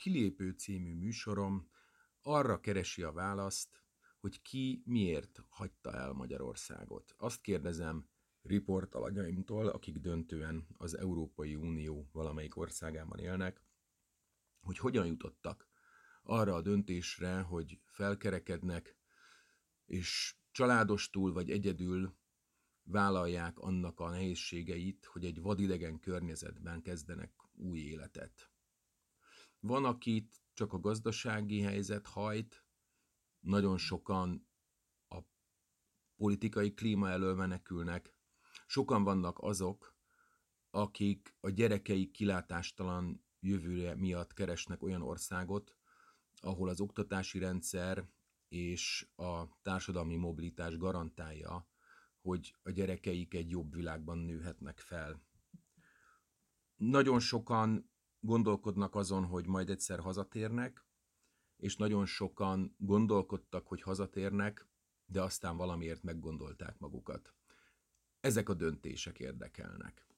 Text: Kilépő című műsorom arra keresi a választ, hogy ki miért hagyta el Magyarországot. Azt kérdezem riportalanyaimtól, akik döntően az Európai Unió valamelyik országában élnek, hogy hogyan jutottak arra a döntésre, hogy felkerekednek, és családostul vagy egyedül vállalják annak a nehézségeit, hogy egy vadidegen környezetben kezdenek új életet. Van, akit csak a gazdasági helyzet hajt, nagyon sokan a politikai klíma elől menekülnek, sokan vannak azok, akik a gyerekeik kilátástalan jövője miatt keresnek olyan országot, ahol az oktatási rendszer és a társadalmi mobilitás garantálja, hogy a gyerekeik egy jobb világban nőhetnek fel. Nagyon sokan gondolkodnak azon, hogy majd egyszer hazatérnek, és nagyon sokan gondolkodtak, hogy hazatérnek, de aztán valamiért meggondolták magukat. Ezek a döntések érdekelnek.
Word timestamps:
Kilépő 0.00 0.50
című 0.50 0.94
műsorom 0.94 1.70
arra 2.22 2.60
keresi 2.60 3.02
a 3.02 3.12
választ, 3.12 3.82
hogy 4.18 4.42
ki 4.42 4.82
miért 4.86 5.42
hagyta 5.48 5.92
el 5.92 6.12
Magyarországot. 6.12 7.14
Azt 7.16 7.40
kérdezem 7.40 8.08
riportalanyaimtól, 8.42 9.66
akik 9.66 9.98
döntően 9.98 10.66
az 10.76 10.96
Európai 10.96 11.54
Unió 11.54 12.08
valamelyik 12.12 12.56
országában 12.56 13.18
élnek, 13.18 13.62
hogy 14.60 14.78
hogyan 14.78 15.06
jutottak 15.06 15.68
arra 16.22 16.54
a 16.54 16.62
döntésre, 16.62 17.40
hogy 17.40 17.80
felkerekednek, 17.84 18.96
és 19.86 20.36
családostul 20.50 21.32
vagy 21.32 21.50
egyedül 21.50 22.16
vállalják 22.82 23.58
annak 23.58 24.00
a 24.00 24.10
nehézségeit, 24.10 25.04
hogy 25.04 25.24
egy 25.24 25.40
vadidegen 25.40 25.98
környezetben 25.98 26.82
kezdenek 26.82 27.32
új 27.54 27.78
életet. 27.78 28.50
Van, 29.60 29.84
akit 29.84 30.42
csak 30.52 30.72
a 30.72 30.80
gazdasági 30.80 31.60
helyzet 31.60 32.06
hajt, 32.06 32.64
nagyon 33.40 33.78
sokan 33.78 34.48
a 35.08 35.18
politikai 36.16 36.74
klíma 36.74 37.08
elől 37.08 37.34
menekülnek, 37.34 38.14
sokan 38.66 39.04
vannak 39.04 39.38
azok, 39.38 39.96
akik 40.70 41.36
a 41.40 41.50
gyerekeik 41.50 42.10
kilátástalan 42.10 43.24
jövője 43.40 43.94
miatt 43.94 44.32
keresnek 44.32 44.82
olyan 44.82 45.02
országot, 45.02 45.76
ahol 46.40 46.68
az 46.68 46.80
oktatási 46.80 47.38
rendszer 47.38 48.08
és 48.48 49.08
a 49.16 49.60
társadalmi 49.62 50.16
mobilitás 50.16 50.76
garantálja, 50.76 51.68
hogy 52.20 52.54
a 52.62 52.70
gyerekeik 52.70 53.34
egy 53.34 53.50
jobb 53.50 53.74
világban 53.74 54.18
nőhetnek 54.18 54.78
fel. 54.78 55.22
Nagyon 56.76 57.20
sokan 57.20 57.89
gondolkodnak 58.20 58.94
azon, 58.94 59.24
hogy 59.24 59.46
majd 59.46 59.70
egyszer 59.70 59.98
hazatérnek, 59.98 60.84
és 61.56 61.76
nagyon 61.76 62.06
sokan 62.06 62.74
gondolkodtak, 62.78 63.66
hogy 63.66 63.82
hazatérnek, 63.82 64.66
de 65.06 65.22
aztán 65.22 65.56
valamiért 65.56 66.02
meggondolták 66.02 66.78
magukat. 66.78 67.34
Ezek 68.20 68.48
a 68.48 68.54
döntések 68.54 69.18
érdekelnek. 69.18 70.09